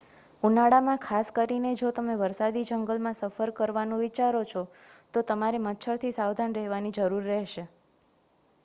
[0.43, 4.65] ઉનાળામાં ખાસ કરીને જો તમે વરસાદી જંગલમાં સફર કરવાનું વિચારો છો
[5.13, 7.69] તો તમારે મચ્છરથી સાવધાન રહેવાની જરૂર રહેશે